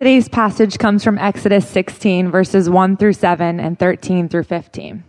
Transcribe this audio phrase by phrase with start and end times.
[0.00, 5.04] Today's passage comes from Exodus 16, verses 1 through 7 and 13 through 15.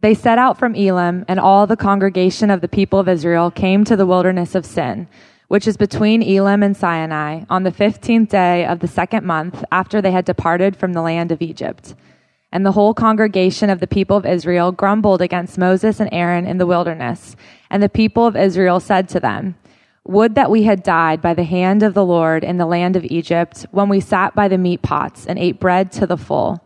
[0.00, 3.84] They set out from Elim, and all the congregation of the people of Israel came
[3.84, 5.08] to the wilderness of Sin,
[5.48, 10.00] which is between Elim and Sinai, on the fifteenth day of the second month after
[10.00, 11.94] they had departed from the land of Egypt.
[12.50, 16.56] And the whole congregation of the people of Israel grumbled against Moses and Aaron in
[16.56, 17.36] the wilderness.
[17.68, 19.56] And the people of Israel said to them,
[20.06, 23.04] Would that we had died by the hand of the Lord in the land of
[23.06, 26.62] Egypt, when we sat by the meat pots and ate bread to the full.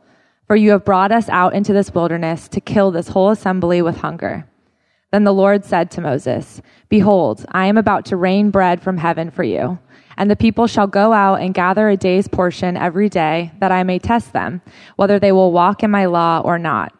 [0.49, 3.99] For you have brought us out into this wilderness to kill this whole assembly with
[3.99, 4.49] hunger.
[5.13, 9.31] Then the Lord said to Moses, Behold, I am about to rain bread from heaven
[9.31, 9.79] for you.
[10.17, 13.85] And the people shall go out and gather a day's portion every day, that I
[13.85, 14.63] may test them,
[14.97, 16.93] whether they will walk in my law or not.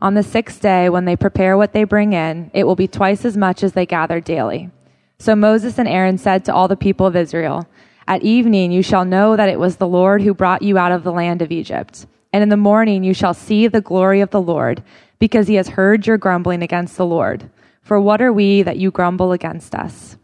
[0.00, 3.24] On the sixth day, when they prepare what they bring in, it will be twice
[3.24, 4.70] as much as they gather daily.
[5.20, 7.68] So Moses and Aaron said to all the people of Israel,
[8.08, 11.04] At evening you shall know that it was the Lord who brought you out of
[11.04, 12.06] the land of Egypt.
[12.32, 14.82] And in the morning you shall see the glory of the Lord,
[15.18, 17.50] because he has heard your grumbling against the Lord.
[17.82, 20.16] For what are we that you grumble against us?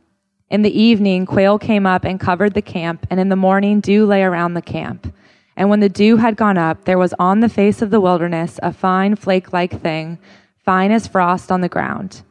[0.49, 4.07] In the evening, quail came up and covered the camp, and in the morning, dew
[4.07, 5.13] lay around the camp.
[5.59, 8.59] And when the dew had gone up, there was on the face of the wilderness
[8.63, 10.19] a fine flake like thing,
[10.65, 12.23] fine as frost on the ground.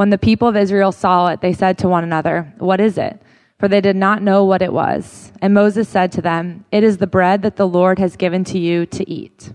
[0.00, 3.20] When the people of Israel saw it, they said to one another, What is it?
[3.58, 5.30] For they did not know what it was.
[5.42, 8.58] And Moses said to them, It is the bread that the Lord has given to
[8.58, 9.52] you to eat.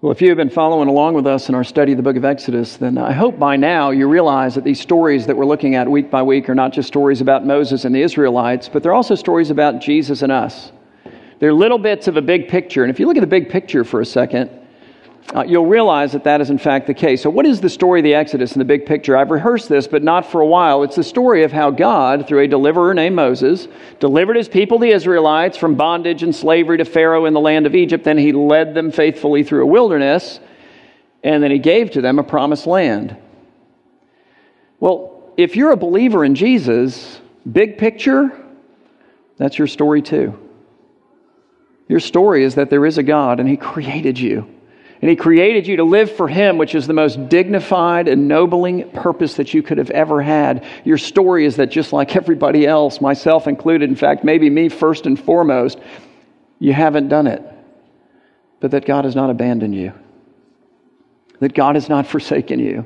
[0.00, 2.16] Well, if you have been following along with us in our study of the book
[2.16, 5.74] of Exodus, then I hope by now you realize that these stories that we're looking
[5.74, 8.94] at week by week are not just stories about Moses and the Israelites, but they're
[8.94, 10.72] also stories about Jesus and us.
[11.38, 12.82] They're little bits of a big picture.
[12.82, 14.59] And if you look at the big picture for a second,
[15.34, 17.22] uh, you'll realize that that is in fact the case.
[17.22, 19.16] So, what is the story of the Exodus in the big picture?
[19.16, 20.82] I've rehearsed this, but not for a while.
[20.82, 23.68] It's the story of how God, through a deliverer named Moses,
[24.00, 27.74] delivered his people, the Israelites, from bondage and slavery to Pharaoh in the land of
[27.74, 28.02] Egypt.
[28.02, 30.40] Then he led them faithfully through a wilderness,
[31.22, 33.16] and then he gave to them a promised land.
[34.80, 38.32] Well, if you're a believer in Jesus, big picture,
[39.36, 40.38] that's your story too.
[41.88, 44.48] Your story is that there is a God and he created you.
[45.00, 49.34] And He created you to live for Him, which is the most dignified, ennobling purpose
[49.34, 50.64] that you could have ever had.
[50.84, 55.06] Your story is that just like everybody else, myself included, in fact, maybe me first
[55.06, 55.78] and foremost,
[56.58, 57.42] you haven't done it.
[58.60, 59.94] But that God has not abandoned you,
[61.38, 62.84] that God has not forsaken you,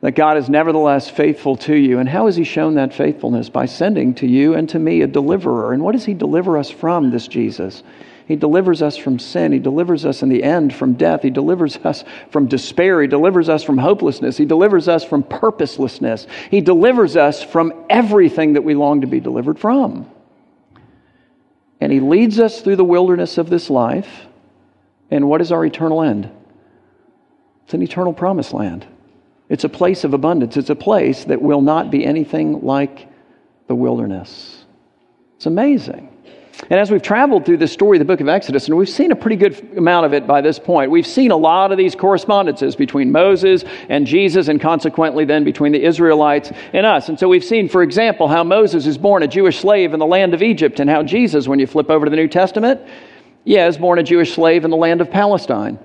[0.00, 1.98] that God is nevertheless faithful to you.
[1.98, 3.48] And how has He shown that faithfulness?
[3.48, 5.72] By sending to you and to me a deliverer.
[5.72, 7.82] And what does He deliver us from, this Jesus?
[8.26, 9.52] He delivers us from sin.
[9.52, 11.22] He delivers us in the end from death.
[11.22, 13.00] He delivers us from despair.
[13.00, 14.36] He delivers us from hopelessness.
[14.36, 16.26] He delivers us from purposelessness.
[16.50, 20.10] He delivers us from everything that we long to be delivered from.
[21.80, 24.26] And He leads us through the wilderness of this life.
[25.08, 26.28] And what is our eternal end?
[27.64, 28.86] It's an eternal promised land.
[29.48, 30.56] It's a place of abundance.
[30.56, 33.08] It's a place that will not be anything like
[33.68, 34.64] the wilderness.
[35.36, 36.15] It's amazing.
[36.70, 39.16] And as we've traveled through this story the book of Exodus, and we've seen a
[39.16, 42.74] pretty good amount of it by this point, we've seen a lot of these correspondences
[42.74, 47.10] between Moses and Jesus, and consequently then between the Israelites and us.
[47.10, 50.06] And so we've seen, for example, how Moses is born a Jewish slave in the
[50.06, 52.80] land of Egypt, and how Jesus, when you flip over to the New Testament,
[53.44, 55.78] yeah, is born a Jewish slave in the land of Palestine.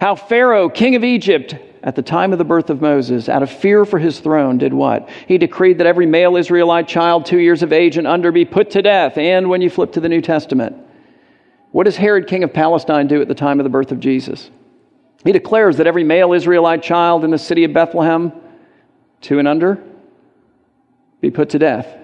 [0.00, 3.50] How Pharaoh, king of Egypt, at the time of the birth of Moses, out of
[3.50, 5.08] fear for his throne, did what?
[5.26, 8.70] He decreed that every male Israelite child two years of age and under be put
[8.70, 9.18] to death.
[9.18, 10.76] And when you flip to the New Testament,
[11.72, 14.50] what does Herod, king of Palestine, do at the time of the birth of Jesus?
[15.24, 18.32] He declares that every male Israelite child in the city of Bethlehem,
[19.20, 19.82] two and under,
[21.20, 22.01] be put to death.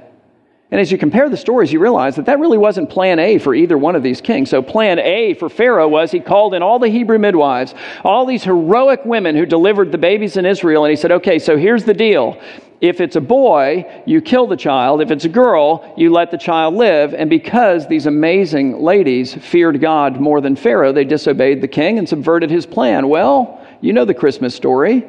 [0.70, 3.54] And as you compare the stories, you realize that that really wasn't plan A for
[3.54, 4.50] either one of these kings.
[4.50, 7.74] So, plan A for Pharaoh was he called in all the Hebrew midwives,
[8.04, 11.56] all these heroic women who delivered the babies in Israel, and he said, okay, so
[11.56, 12.38] here's the deal.
[12.82, 15.00] If it's a boy, you kill the child.
[15.00, 17.12] If it's a girl, you let the child live.
[17.12, 22.08] And because these amazing ladies feared God more than Pharaoh, they disobeyed the king and
[22.08, 23.08] subverted his plan.
[23.08, 25.04] Well, you know the Christmas story.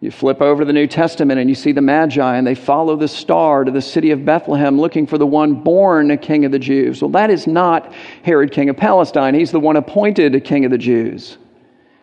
[0.00, 3.08] You flip over the New Testament and you see the Magi, and they follow the
[3.08, 6.58] star to the city of Bethlehem looking for the one born a king of the
[6.58, 7.00] Jews.
[7.00, 9.34] Well, that is not Herod, king of Palestine.
[9.34, 11.38] He's the one appointed a king of the Jews.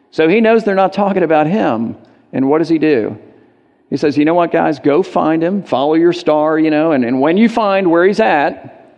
[0.09, 1.95] So he knows they're not talking about him.
[2.31, 3.17] And what does he do?
[3.91, 4.79] He says, You know what, guys?
[4.79, 8.19] Go find him, follow your star, you know, and, and when you find where he's
[8.19, 8.91] at,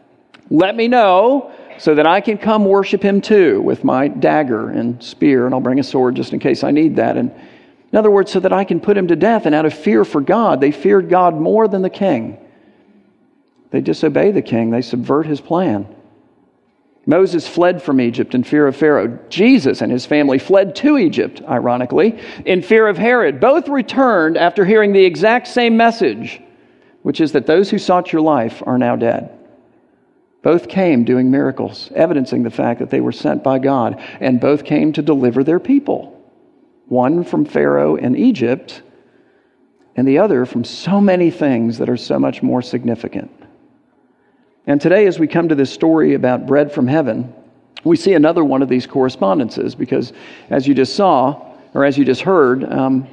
[0.49, 5.03] let me know so that I can come worship him too with my dagger and
[5.03, 7.17] spear, and I'll bring a sword just in case I need that.
[7.17, 7.33] And
[7.91, 9.45] in other words, so that I can put him to death.
[9.45, 12.37] And out of fear for God, they feared God more than the king.
[13.71, 15.87] They disobey the king, they subvert his plan.
[17.05, 19.19] Moses fled from Egypt in fear of Pharaoh.
[19.29, 23.39] Jesus and his family fled to Egypt, ironically, in fear of Herod.
[23.39, 26.41] Both returned after hearing the exact same message,
[27.03, 29.29] which is that those who sought your life are now dead.
[30.41, 34.63] Both came doing miracles, evidencing the fact that they were sent by God, and both
[34.63, 36.14] came to deliver their people.
[36.87, 38.81] One from Pharaoh in Egypt,
[39.95, 43.31] and the other from so many things that are so much more significant.
[44.67, 47.33] And today, as we come to this story about bread from heaven,
[47.83, 50.11] we see another one of these correspondences because,
[50.49, 53.07] as you just saw, or as you just heard, um,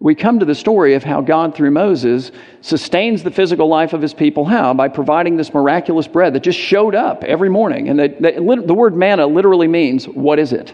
[0.00, 4.00] we come to the story of how God, through Moses, sustains the physical life of
[4.00, 4.44] his people.
[4.44, 4.72] How?
[4.72, 7.88] By providing this miraculous bread that just showed up every morning.
[7.88, 10.72] And the, the word manna literally means, what is it?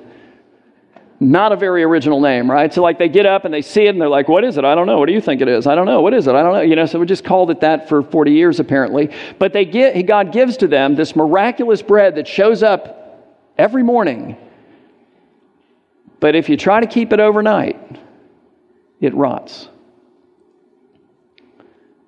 [1.25, 2.73] Not a very original name, right?
[2.73, 4.65] So, like, they get up and they see it and they're like, What is it?
[4.67, 4.99] I don't know.
[4.99, 5.67] What do you think it is?
[5.67, 6.03] I don't know.
[6.03, 6.35] What is it?
[6.35, 6.61] I don't know.
[6.61, 9.11] You know, so we just called it that for 40 years, apparently.
[9.38, 14.37] But they get, God gives to them this miraculous bread that shows up every morning.
[16.21, 17.81] But if you try to keep it overnight,
[19.00, 19.71] it rots.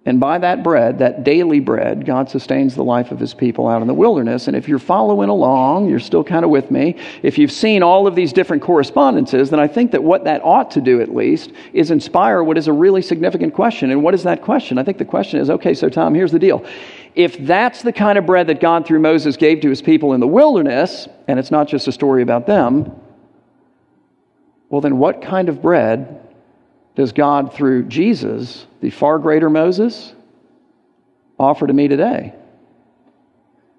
[0.06, 3.82] And by that bread, that daily bread, God sustains the life of his people out
[3.82, 4.46] in the wilderness.
[4.46, 6.94] And if you're following along, you're still kind of with me.
[7.24, 10.70] If you've seen all of these different correspondences, then I think that what that ought
[10.70, 13.90] to do, at least, is inspire what is a really significant question.
[13.90, 14.78] And what is that question?
[14.78, 16.64] I think the question is okay, so Tom, here's the deal.
[17.16, 20.20] If that's the kind of bread that God through Moses gave to his people in
[20.20, 22.92] the wilderness, and it's not just a story about them,
[24.68, 26.25] well, then what kind of bread
[26.96, 30.14] does God, through Jesus, the far greater Moses,
[31.38, 32.34] offer to me today?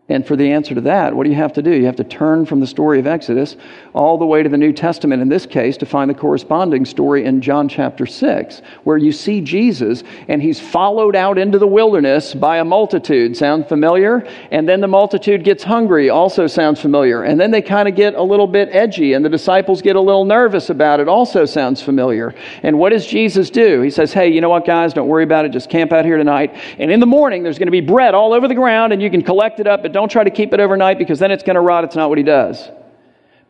[0.10, 1.72] And for the answer to that, what do you have to do?
[1.72, 3.58] You have to turn from the story of Exodus
[3.94, 7.26] all the way to the New Testament, in this case, to find the corresponding story
[7.26, 12.34] in John chapter 6, where you see Jesus and he's followed out into the wilderness
[12.34, 13.36] by a multitude.
[13.36, 14.26] Sound familiar?
[14.50, 17.24] And then the multitude gets hungry, also sounds familiar.
[17.24, 20.02] And then they kind of get a little bit edgy, and the disciples get a
[20.02, 22.34] little nervous about it, also sounds familiar.
[22.64, 23.82] And what does Jesus do?
[23.82, 24.94] He says, Hey, you know what, guys?
[24.94, 25.52] Don't worry about it.
[25.52, 26.56] Just camp out here tonight.
[26.80, 29.10] And in the morning, there's going to be bread all over the ground, and you
[29.10, 31.56] can collect it up, but don't try to keep it overnight because then it's going
[31.56, 31.84] to rot.
[31.84, 32.70] It's not what he does.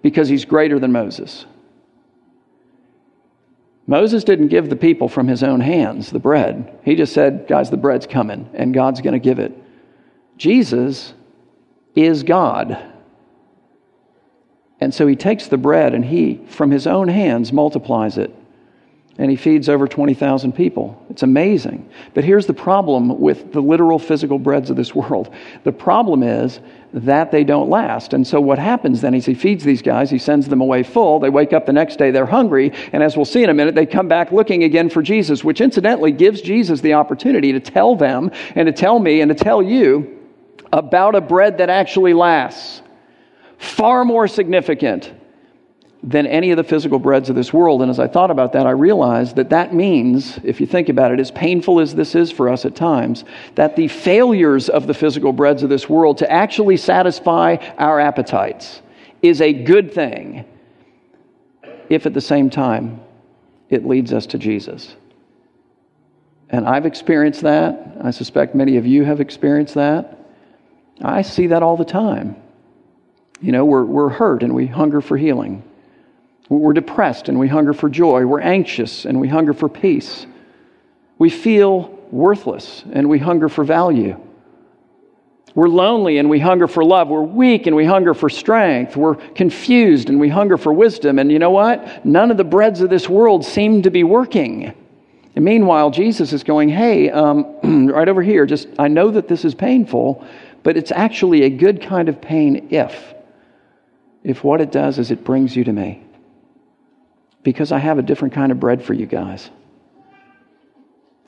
[0.01, 1.45] Because he's greater than Moses.
[3.85, 6.79] Moses didn't give the people from his own hands the bread.
[6.83, 9.55] He just said, guys, the bread's coming and God's going to give it.
[10.35, 11.13] Jesus
[11.95, 12.83] is God.
[14.79, 18.33] And so he takes the bread and he, from his own hands, multiplies it
[19.17, 21.03] and he feeds over 20,000 people.
[21.09, 21.89] It's amazing.
[22.13, 25.33] But here's the problem with the literal physical breads of this world
[25.63, 26.59] the problem is
[26.93, 28.13] that they don't last.
[28.13, 31.19] And so what happens then is he feeds these guys, he sends them away full.
[31.19, 32.71] They wake up the next day, they're hungry.
[32.93, 35.61] And as we'll see in a minute, they come back looking again for Jesus, which
[35.61, 39.61] incidentally gives Jesus the opportunity to tell them and to tell me and to tell
[39.61, 40.17] you
[40.71, 42.81] about a bread that actually lasts.
[43.57, 45.11] Far more significant
[46.03, 47.81] than any of the physical breads of this world.
[47.81, 51.11] And as I thought about that, I realized that that means, if you think about
[51.11, 53.23] it, as painful as this is for us at times,
[53.55, 58.81] that the failures of the physical breads of this world to actually satisfy our appetites
[59.21, 60.45] is a good thing
[61.89, 63.01] if at the same time
[63.69, 64.95] it leads us to Jesus.
[66.49, 67.97] And I've experienced that.
[68.01, 70.17] I suspect many of you have experienced that.
[71.01, 72.35] I see that all the time.
[73.41, 75.63] You know, we're, we're hurt and we hunger for healing.
[76.49, 78.25] We're depressed and we hunger for joy.
[78.25, 80.25] We're anxious and we hunger for peace.
[81.17, 84.19] We feel worthless and we hunger for value.
[85.55, 87.09] We're lonely and we hunger for love.
[87.09, 88.95] We're weak and we hunger for strength.
[88.95, 91.19] We're confused and we hunger for wisdom.
[91.19, 92.05] And you know what?
[92.05, 94.73] None of the breads of this world seem to be working.
[95.35, 99.43] And meanwhile, Jesus is going, hey, um, right over here, just, I know that this
[99.43, 100.25] is painful,
[100.63, 103.13] but it's actually a good kind of pain if,
[104.23, 106.06] if what it does is it brings you to me
[107.43, 109.49] because I have a different kind of bread for you guys.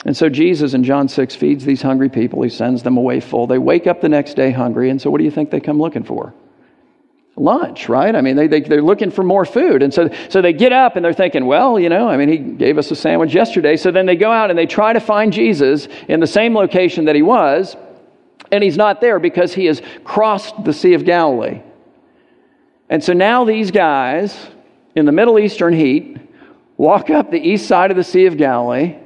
[0.04, 2.42] And so Jesus in John 6 feeds these hungry people.
[2.42, 3.46] He sends them away full.
[3.46, 4.88] They wake up the next day hungry.
[4.90, 6.32] And so what do you think they come looking for?
[7.36, 8.14] Lunch, right?
[8.14, 9.82] I mean, they, they, they're looking for more food.
[9.82, 12.38] And so, so they get up and they're thinking, well, you know, I mean, he
[12.38, 13.76] gave us a sandwich yesterday.
[13.76, 17.04] So then they go out and they try to find Jesus in the same location
[17.04, 17.76] that he was.
[18.50, 21.62] And he's not there because he has crossed the Sea of Galilee.
[22.88, 24.36] And so now these guys,
[25.00, 26.18] in the Middle Eastern heat,
[26.76, 28.96] walk up the east side of the Sea of Galilee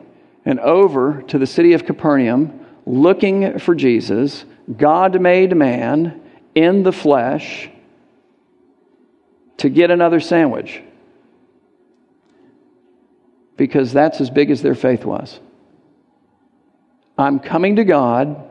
[0.44, 4.44] and over to the city of Capernaum looking for Jesus,
[4.76, 6.20] God made man
[6.54, 7.70] in the flesh,
[9.58, 10.82] to get another sandwich.
[13.56, 15.38] Because that's as big as their faith was.
[17.16, 18.50] I'm coming to God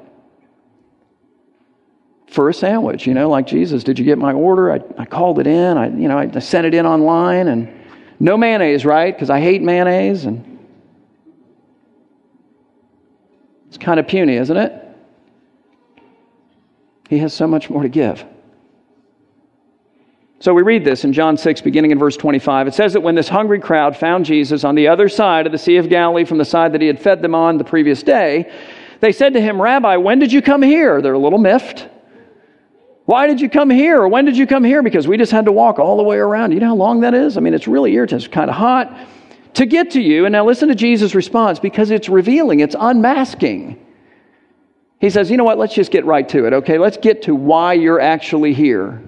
[2.34, 4.72] for a sandwich, you know, like Jesus, did you get my order?
[4.72, 7.72] I, I called it in, I, you know, I sent it in online and
[8.20, 9.16] no mayonnaise, right?
[9.16, 10.58] Because I hate mayonnaise and
[13.68, 14.74] it's kind of puny, isn't it?
[17.08, 18.26] He has so much more to give.
[20.40, 22.68] So we read this in John 6, beginning in verse 25.
[22.68, 25.60] It says that when this hungry crowd found Jesus on the other side of the
[25.60, 28.52] Sea of Galilee from the side that he had fed them on the previous day,
[29.02, 31.00] they said to him, Rabbi, when did you come here?
[31.00, 31.90] They're a little miffed.
[33.06, 34.02] Why did you come here?
[34.02, 34.82] Or when did you come here?
[34.82, 36.52] Because we just had to walk all the way around.
[36.52, 37.38] You know how long that is?
[37.38, 38.26] I mean, it's really irritating.
[38.26, 38.98] It's kind of hot
[39.56, 40.26] to get to you.
[40.26, 43.84] And now listen to Jesus' response because it's revealing, it's unmasking.
[45.00, 45.58] He says, You know what?
[45.58, 46.78] Let's just get right to it, okay?
[46.78, 49.02] Let's get to why you're actually here.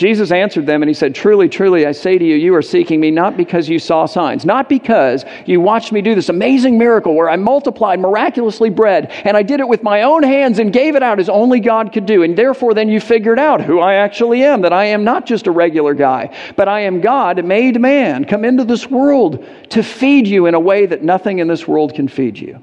[0.00, 3.00] Jesus answered them and he said, Truly, truly, I say to you, you are seeking
[3.00, 7.14] me not because you saw signs, not because you watched me do this amazing miracle
[7.14, 10.96] where I multiplied miraculously bread and I did it with my own hands and gave
[10.96, 12.22] it out as only God could do.
[12.22, 15.46] And therefore, then you figured out who I actually am, that I am not just
[15.46, 20.26] a regular guy, but I am God made man, come into this world to feed
[20.26, 22.58] you in a way that nothing in this world can feed you.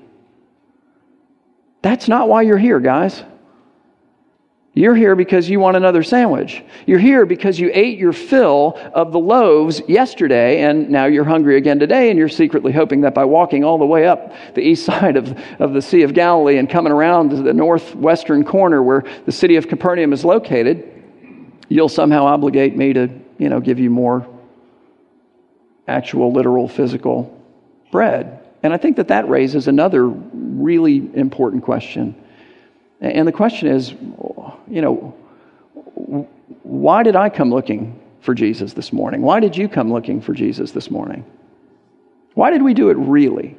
[1.84, 3.24] That's not why you're here, guys.
[4.78, 6.64] You're here because you want another sandwich.
[6.86, 11.58] You're here because you ate your fill of the loaves yesterday, and now you're hungry
[11.58, 14.86] again today, and you're secretly hoping that by walking all the way up the east
[14.92, 19.04] side of, of the Sea of Galilee and coming around to the northwestern corner where
[19.26, 20.94] the city of Capernaum is located,
[21.70, 24.28] you'll somehow obligate me to, you know, give you more
[25.88, 27.36] actual, literal, physical
[27.92, 28.46] bread.
[28.62, 32.16] And I think that that raises another really important question
[33.02, 35.16] and the question is, you know,
[36.64, 39.22] why did I come looking for Jesus this morning?
[39.22, 41.26] Why did you come looking for Jesus this morning?
[42.34, 43.58] Why did we do it really?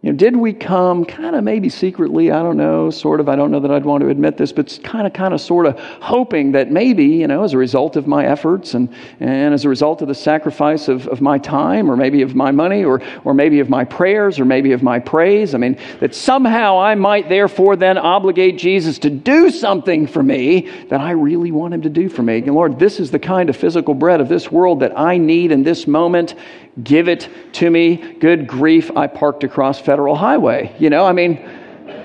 [0.00, 3.34] You know, did we come kind of maybe secretly, I don't know, sort of, I
[3.34, 5.76] don't know that I'd want to admit this, but kind of, kind of, sort of
[6.00, 9.68] hoping that maybe, you know, as a result of my efforts and, and as a
[9.68, 13.34] result of the sacrifice of, of my time or maybe of my money or, or
[13.34, 17.28] maybe of my prayers or maybe of my praise, I mean, that somehow I might
[17.28, 21.90] therefore then obligate Jesus to do something for me that I really want him to
[21.90, 22.38] do for me.
[22.38, 25.50] And Lord, this is the kind of physical bread of this world that I need
[25.50, 26.36] in this moment.
[26.82, 27.96] Give it to me.
[27.96, 30.74] Good grief, I parked across Federal Highway.
[30.78, 31.44] You know, I mean,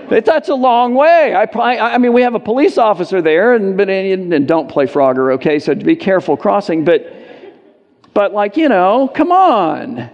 [0.10, 1.34] that's a long way.
[1.36, 1.46] I,
[1.94, 5.60] I, mean, we have a police officer there, and, but, and don't play Frogger, okay?
[5.60, 6.84] So be careful crossing.
[6.84, 7.14] But,
[8.14, 10.10] but like, you know, come on.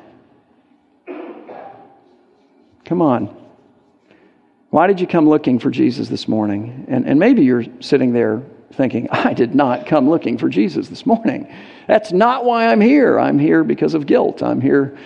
[2.86, 3.36] Come on.
[4.72, 6.86] Why did you come looking for Jesus this morning?
[6.88, 8.42] And, and maybe you're sitting there
[8.74, 11.54] thinking, I did not come looking for Jesus this morning.
[11.88, 13.20] That's not why I'm here.
[13.20, 14.44] I'm here because of guilt.
[14.44, 14.98] I'm here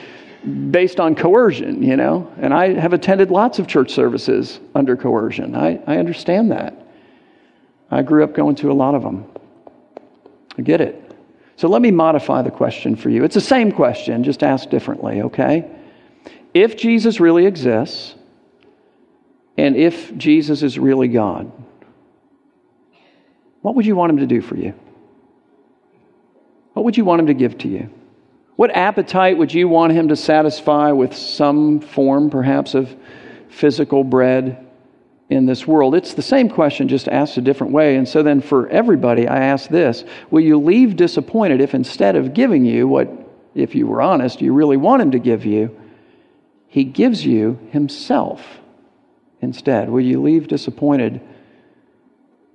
[0.71, 2.31] based on coercion, you know.
[2.37, 5.55] And I have attended lots of church services under coercion.
[5.55, 6.75] I, I understand that.
[7.89, 9.25] I grew up going to a lot of them.
[10.57, 10.99] I get it.
[11.55, 13.23] So let me modify the question for you.
[13.23, 15.69] It's the same question, just asked differently, okay?
[16.53, 18.15] If Jesus really exists,
[19.57, 21.51] and if Jesus is really God,
[23.63, 24.73] what would you want him to do for you?
[26.73, 27.89] What would you want him to give to you?
[28.57, 32.95] What appetite would you want him to satisfy with some form, perhaps, of
[33.47, 34.67] physical bread
[35.29, 35.95] in this world?
[35.95, 37.95] It's the same question, just asked a different way.
[37.95, 42.33] And so then for everybody, I ask this Will you leave disappointed if instead of
[42.33, 43.09] giving you what,
[43.55, 45.79] if you were honest, you really want him to give you,
[46.67, 48.45] he gives you himself
[49.39, 49.89] instead?
[49.89, 51.21] Will you leave disappointed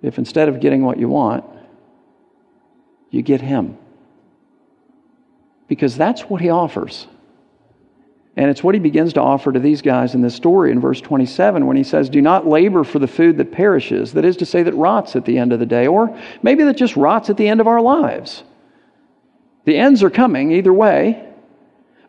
[0.03, 1.45] if instead of getting what you want,
[3.11, 3.77] you get Him.
[5.67, 7.07] Because that's what He offers.
[8.37, 11.01] And it's what He begins to offer to these guys in this story in verse
[11.01, 14.47] 27 when He says, Do not labor for the food that perishes, that is to
[14.47, 17.37] say, that rots at the end of the day, or maybe that just rots at
[17.37, 18.45] the end of our lives.
[19.65, 21.28] The ends are coming either way.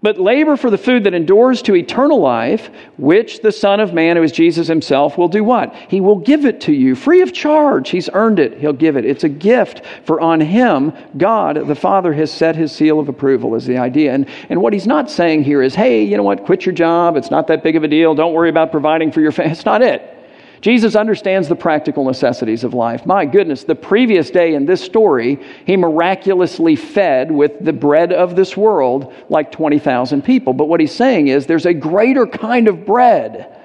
[0.01, 4.15] But labor for the food that endures to eternal life, which the Son of Man,
[4.15, 5.75] who is Jesus himself, will do what?
[5.75, 7.89] He will give it to you free of charge.
[7.89, 8.57] He's earned it.
[8.59, 9.03] He'll give it.
[9.03, 13.55] It's a gift, for on him, God, the Father, has set his seal of approval,
[13.55, 14.13] is the idea.
[14.13, 16.45] And, and what he's not saying here is, hey, you know what?
[16.45, 17.17] Quit your job.
[17.17, 18.15] It's not that big of a deal.
[18.15, 19.51] Don't worry about providing for your family.
[19.51, 20.18] It's not it.
[20.61, 23.05] Jesus understands the practical necessities of life.
[23.05, 28.35] My goodness, the previous day in this story, he miraculously fed with the bread of
[28.35, 30.53] this world like 20,000 people.
[30.53, 33.55] But what he's saying is there's a greater kind of bread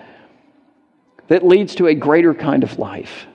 [1.29, 3.27] that leads to a greater kind of life.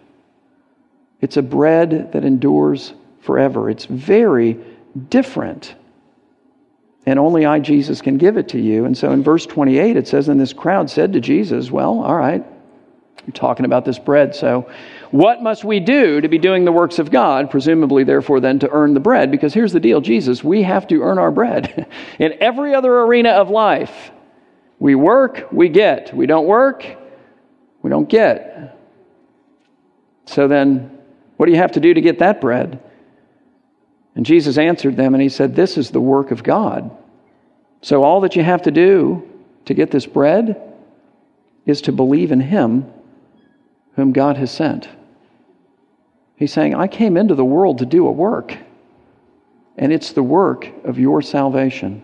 [1.22, 3.70] It's a bread that endures forever.
[3.70, 4.58] It's very
[5.10, 5.75] different.
[7.06, 8.86] And only I, Jesus, can give it to you.
[8.86, 12.16] And so in verse 28, it says, And this crowd said to Jesus, Well, all
[12.16, 12.46] right.
[13.26, 14.34] You're talking about this bread.
[14.34, 14.70] So,
[15.12, 17.50] what must we do to be doing the works of God?
[17.50, 19.32] Presumably, therefore, then to earn the bread.
[19.32, 21.88] Because here's the deal Jesus, we have to earn our bread.
[22.20, 24.12] In every other arena of life,
[24.80, 26.16] we work, we get.
[26.16, 26.86] We don't work,
[27.82, 28.78] we don't get.
[30.26, 30.98] So then,
[31.38, 32.82] what do you have to do to get that bread?
[34.16, 36.96] And Jesus answered them and he said, This is the work of God.
[37.82, 39.28] So all that you have to do
[39.66, 40.62] to get this bread
[41.66, 42.92] is to believe in him
[44.00, 44.88] whom God has sent.
[46.36, 48.58] He's saying, I came into the world to do a work,
[49.77, 52.01] and it's the work of your salvation.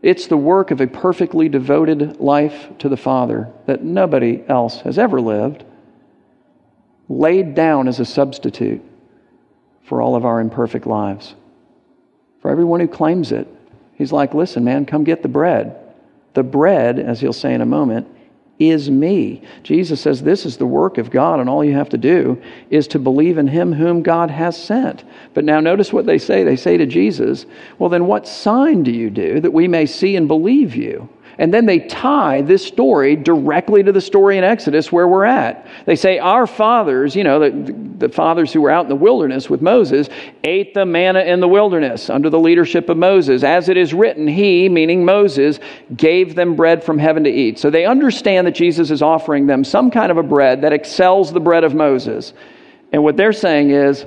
[0.00, 4.98] It's the work of a perfectly devoted life to the Father that nobody else has
[4.98, 5.64] ever lived,
[7.08, 8.82] laid down as a substitute
[9.82, 11.34] for all of our imperfect lives.
[12.40, 13.48] For everyone who claims it,
[13.94, 15.76] he's like, listen, man, come get the bread.
[16.32, 18.06] The bread, as he'll say in a moment,
[18.58, 19.42] is me.
[19.62, 22.88] Jesus says this is the work of God, and all you have to do is
[22.88, 25.04] to believe in him whom God has sent.
[25.34, 26.42] But now notice what they say.
[26.42, 27.46] They say to Jesus,
[27.78, 31.08] Well, then what sign do you do that we may see and believe you?
[31.38, 35.68] And then they tie this story directly to the story in Exodus where we're at.
[35.86, 39.48] They say, Our fathers, you know, the, the fathers who were out in the wilderness
[39.48, 40.08] with Moses,
[40.42, 43.44] ate the manna in the wilderness under the leadership of Moses.
[43.44, 45.60] As it is written, He, meaning Moses,
[45.96, 47.60] gave them bread from heaven to eat.
[47.60, 51.32] So they understand that Jesus is offering them some kind of a bread that excels
[51.32, 52.32] the bread of Moses.
[52.92, 54.06] And what they're saying is,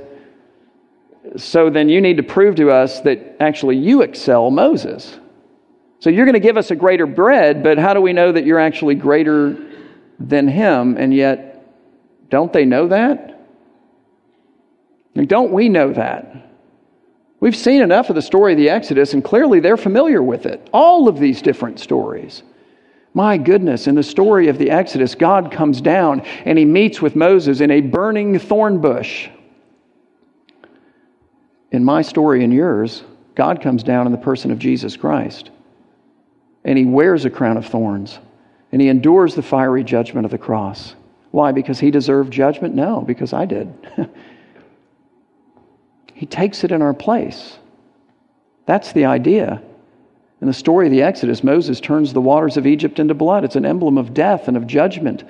[1.38, 5.18] so then you need to prove to us that actually you excel Moses.
[6.02, 8.44] So you're going to give us a greater bread, but how do we know that
[8.44, 9.56] you're actually greater
[10.20, 10.98] than him?
[10.98, 11.64] And yet,
[12.30, 13.28] don't they know that?
[15.28, 16.50] don't we know that?
[17.40, 20.68] We've seen enough of the story of the Exodus, and clearly they're familiar with it.
[20.74, 22.42] All of these different stories.
[23.14, 27.16] My goodness, in the story of the Exodus, God comes down and he meets with
[27.16, 29.30] Moses in a burning thorn bush.
[31.72, 33.04] In my story and yours,
[33.36, 35.52] God comes down in the person of Jesus Christ
[36.64, 38.20] and he wears a crown of thorns
[38.72, 40.96] and he endures the fiery judgment of the cross.
[41.32, 41.52] Why?
[41.52, 42.76] Because he deserved judgment?
[42.76, 43.74] No, because I did.
[46.14, 47.58] he takes it in our place.
[48.66, 49.62] That's the idea.
[50.42, 53.44] In the story of the Exodus, Moses turns the waters of Egypt into blood.
[53.44, 55.24] It's an emblem of death and of judgment.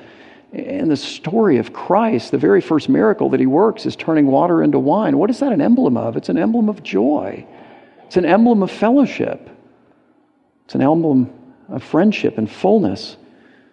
[0.54, 4.64] In the story of Christ, the very first miracle that he works is turning water
[4.64, 5.18] into wine.
[5.18, 6.18] What is that an emblem of?
[6.18, 7.46] It's an emblem of joy,
[8.06, 9.50] it's an emblem of fellowship.
[10.66, 11.34] It's an emblem
[11.70, 13.18] of friendship and fullness.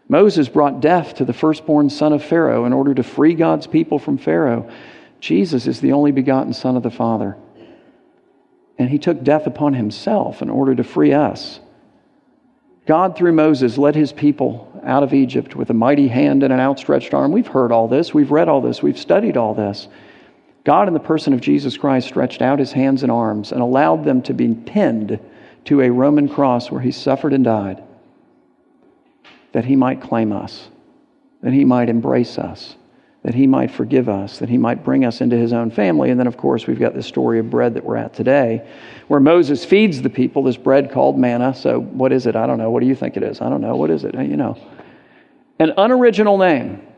[0.09, 3.99] Moses brought death to the firstborn son of Pharaoh in order to free God's people
[3.99, 4.71] from Pharaoh.
[5.21, 7.37] Jesus is the only begotten Son of the Father.
[8.79, 11.61] And he took death upon himself in order to free us.
[12.87, 16.61] God, through Moses, led his people out of Egypt with a mighty hand and an
[16.61, 17.33] outstretched arm.
[17.33, 19.89] We've heard all this, we've read all this, we've studied all this.
[20.65, 24.05] God, in the person of Jesus Christ, stretched out his hands and arms and allowed
[24.05, 25.19] them to be pinned
[25.69, 27.83] to a Roman cross where he suffered and died,
[29.53, 30.69] that he might claim us,
[31.43, 32.77] that he might embrace us,
[33.23, 36.09] that he might forgive us, that he might bring us into his own family.
[36.09, 38.67] And then, of course, we've got the story of bread that we're at today,
[39.09, 41.55] where Moses feeds the people this bread called manna.
[41.55, 42.35] So, what is it?
[42.35, 42.71] I don't know.
[42.71, 43.43] What do you think it is?
[43.43, 43.77] I don't know.
[43.77, 44.15] What is it?
[44.15, 44.57] You know.
[45.59, 46.89] An unoriginal name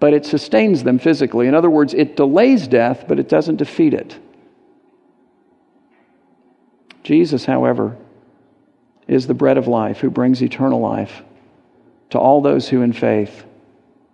[0.00, 1.46] but it sustains them physically.
[1.46, 4.18] In other words, it delays death, but it doesn't defeat it.
[7.04, 7.96] Jesus, however,
[9.06, 11.22] is the bread of life who brings eternal life
[12.10, 13.44] to all those who in faith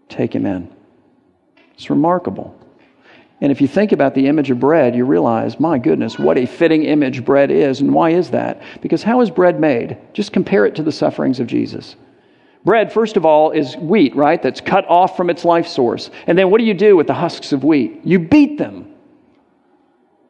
[0.09, 0.71] take him in.
[1.75, 2.57] It's remarkable.
[3.41, 6.45] And if you think about the image of bread, you realize, my goodness, what a
[6.45, 7.81] fitting image bread is.
[7.81, 8.61] And why is that?
[8.83, 9.97] Because how is bread made?
[10.13, 11.97] Just compare it to the sufferings of Jesus.
[12.65, 14.43] Bread, first of all, is wheat, right?
[14.43, 16.11] That's cut off from its life source.
[16.27, 18.01] And then what do you do with the husks of wheat?
[18.05, 18.93] You beat them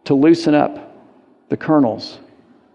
[0.04, 0.94] to loosen up
[1.48, 2.20] the kernels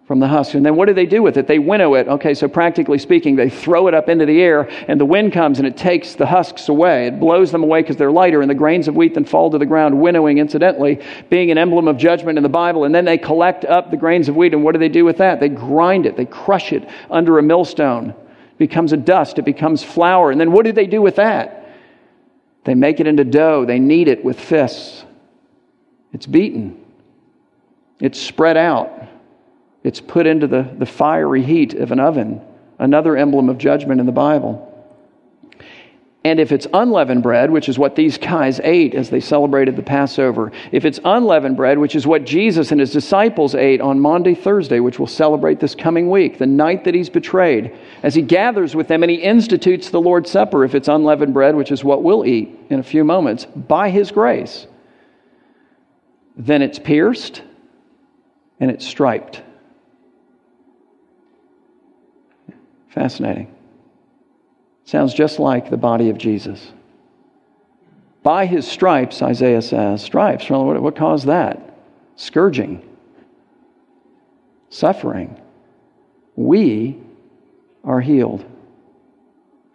[0.08, 0.54] from the husk.
[0.54, 1.48] And then what do they do with it?
[1.48, 2.08] They winnow it.
[2.08, 5.58] Okay, so practically speaking, they throw it up into the air, and the wind comes
[5.58, 7.08] and it takes the husks away.
[7.08, 9.58] It blows them away because they're lighter, and the grains of wheat then fall to
[9.58, 12.84] the ground, winnowing, incidentally, being an emblem of judgment in the Bible.
[12.84, 15.18] And then they collect up the grains of wheat, and what do they do with
[15.18, 15.40] that?
[15.40, 18.12] They grind it, they crush it under a millstone.
[18.12, 20.30] It becomes a dust, it becomes flour.
[20.30, 21.64] And then what do they do with that?
[22.64, 25.04] They make it into dough, they knead it with fists.
[26.14, 26.80] It's beaten,
[28.00, 28.92] it's spread out.
[29.86, 32.42] It's put into the, the fiery heat of an oven,
[32.80, 34.72] another emblem of judgment in the Bible.
[36.24, 39.84] And if it's unleavened bread, which is what these guys ate as they celebrated the
[39.84, 44.34] Passover, if it's unleavened bread, which is what Jesus and his disciples ate on Maundy,
[44.34, 48.76] Thursday, which we'll celebrate this coming week, the night that he's betrayed, as he gathers
[48.76, 52.02] with them and he institutes the Lord's Supper, if it's unleavened bread, which is what
[52.02, 54.66] we'll eat in a few moments, by his grace,
[56.36, 57.44] then it's pierced
[58.60, 59.44] and it's striped.
[62.96, 63.54] Fascinating.
[64.86, 66.72] Sounds just like the body of Jesus.
[68.24, 70.50] By his stripes, Isaiah says, stripes.
[70.50, 71.78] What, what caused that?
[72.16, 72.82] Scourging,
[74.70, 75.40] suffering.
[76.38, 76.98] We
[77.84, 78.46] are healed.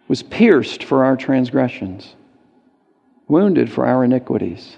[0.07, 2.15] Was pierced for our transgressions,
[3.27, 4.77] wounded for our iniquities.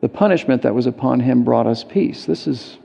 [0.00, 2.24] The punishment that was upon him brought us peace.
[2.24, 2.78] This is,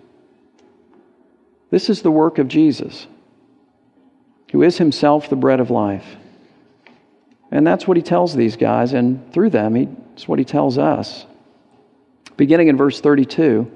[1.72, 3.08] this is the work of Jesus
[4.56, 6.16] who is himself the bread of life.
[7.52, 10.78] And that's what he tells these guys, and through them, he, it's what he tells
[10.78, 11.26] us.
[12.38, 13.70] Beginning in verse 32,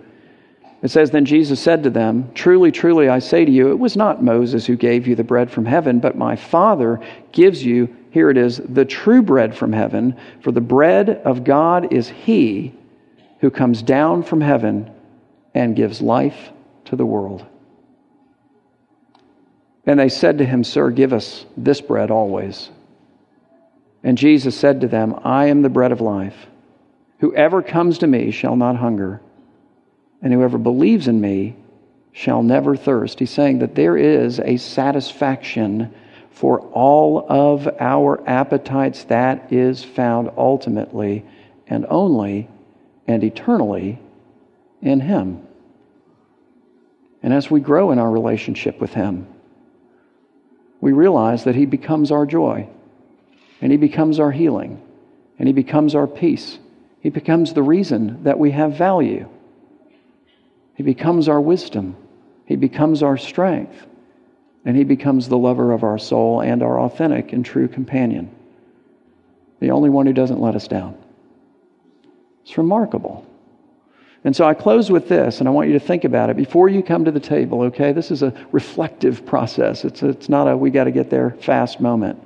[0.82, 3.98] it says, Then Jesus said to them, Truly, truly, I say to you, it was
[3.98, 7.02] not Moses who gave you the bread from heaven, but my Father
[7.34, 10.16] gives you, here it is, the true bread from heaven.
[10.40, 12.74] For the bread of God is he
[13.42, 14.90] who comes down from heaven
[15.54, 16.52] and gives life
[16.86, 17.46] to the world.
[19.86, 22.70] And they said to him, Sir, give us this bread always.
[24.04, 26.48] And Jesus said to them, I am the bread of life.
[27.20, 29.22] Whoever comes to me shall not hunger,
[30.22, 31.56] and whoever believes in me
[32.12, 33.20] shall never thirst.
[33.20, 35.94] He's saying that there is a satisfaction
[36.32, 41.26] for all of our appetites that is found ultimately
[41.68, 42.48] and only
[43.08, 44.00] and eternally
[44.82, 45.46] in Him.
[47.22, 49.28] And as we grow in our relationship with Him,
[50.90, 52.68] we realize that He becomes our joy,
[53.62, 54.82] and He becomes our healing,
[55.38, 56.58] and He becomes our peace.
[57.02, 59.30] He becomes the reason that we have value.
[60.74, 61.96] He becomes our wisdom.
[62.48, 63.86] He becomes our strength.
[64.66, 68.32] And He becomes the lover of our soul and our authentic and true companion.
[69.60, 70.98] The only one who doesn't let us down.
[72.42, 73.28] It's remarkable.
[74.24, 76.68] And so I close with this, and I want you to think about it before
[76.68, 77.94] you come to the table, okay?
[77.94, 79.86] This is a reflective process.
[79.86, 82.22] It's, it's not a we got to get there fast moment.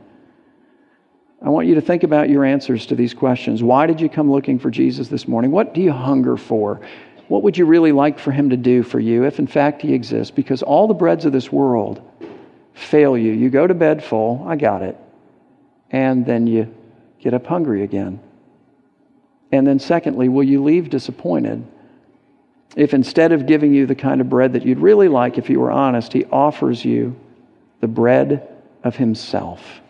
[1.43, 3.62] I want you to think about your answers to these questions.
[3.62, 5.51] Why did you come looking for Jesus this morning?
[5.51, 6.82] What do you hunger for?
[7.27, 9.93] What would you really like for him to do for you if, in fact, he
[9.93, 10.32] exists?
[10.32, 12.01] Because all the breads of this world
[12.73, 13.34] fail you.
[13.34, 14.97] You go to bed full, I got it,
[15.91, 16.73] and then you
[17.19, 18.19] get up hungry again.
[19.51, 21.63] And then, secondly, will you leave disappointed
[22.75, 25.59] if instead of giving you the kind of bread that you'd really like if you
[25.59, 27.15] were honest, he offers you
[27.81, 28.47] the bread
[28.83, 29.81] of himself.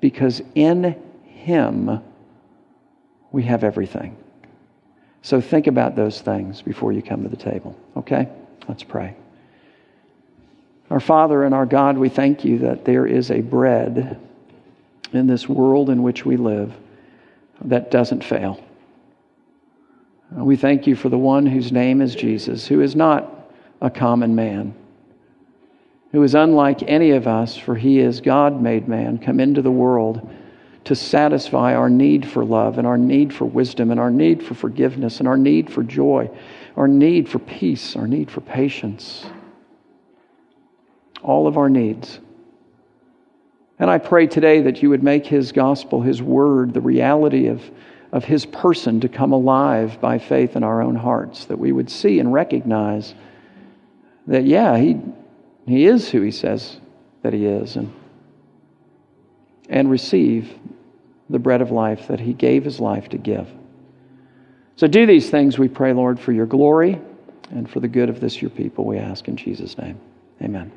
[0.00, 2.00] Because in him
[3.32, 4.16] we have everything.
[5.22, 8.28] So think about those things before you come to the table, okay?
[8.68, 9.16] Let's pray.
[10.90, 14.20] Our Father and our God, we thank you that there is a bread
[15.12, 16.74] in this world in which we live
[17.62, 18.62] that doesn't fail.
[20.36, 23.90] Uh, we thank you for the one whose name is Jesus, who is not a
[23.90, 24.74] common man,
[26.12, 29.70] who is unlike any of us, for he is God made man, come into the
[29.70, 30.28] world
[30.84, 34.54] to satisfy our need for love and our need for wisdom and our need for
[34.54, 36.30] forgiveness and our need for joy,
[36.76, 39.24] our need for peace, our need for patience.
[41.22, 42.18] All of our needs.
[43.78, 47.62] And I pray today that you would make his gospel, his word, the reality of
[48.14, 51.90] of his person to come alive by faith in our own hearts, that we would
[51.90, 53.12] see and recognize
[54.28, 55.00] that, yeah, he,
[55.66, 56.78] he is who he says
[57.22, 57.92] that he is, and,
[59.68, 60.56] and receive
[61.28, 63.48] the bread of life that he gave his life to give.
[64.76, 67.00] So do these things, we pray, Lord, for your glory
[67.50, 69.98] and for the good of this, your people, we ask in Jesus' name.
[70.40, 70.70] Amen.